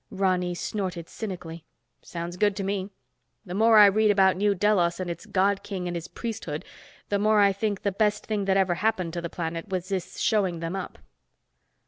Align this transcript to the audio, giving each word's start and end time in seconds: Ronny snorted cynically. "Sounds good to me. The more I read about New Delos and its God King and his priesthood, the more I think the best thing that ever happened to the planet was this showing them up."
Ronny 0.09 0.55
snorted 0.55 1.07
cynically. 1.09 1.63
"Sounds 2.01 2.35
good 2.35 2.55
to 2.55 2.63
me. 2.63 2.89
The 3.45 3.53
more 3.53 3.77
I 3.77 3.85
read 3.85 4.09
about 4.09 4.35
New 4.35 4.55
Delos 4.55 4.99
and 4.99 5.11
its 5.11 5.27
God 5.27 5.61
King 5.61 5.87
and 5.87 5.95
his 5.95 6.07
priesthood, 6.07 6.65
the 7.09 7.19
more 7.19 7.39
I 7.39 7.53
think 7.53 7.83
the 7.83 7.91
best 7.91 8.25
thing 8.25 8.45
that 8.45 8.57
ever 8.57 8.73
happened 8.81 9.13
to 9.13 9.21
the 9.21 9.29
planet 9.29 9.69
was 9.69 9.89
this 9.89 10.17
showing 10.17 10.59
them 10.59 10.75
up." 10.75 10.97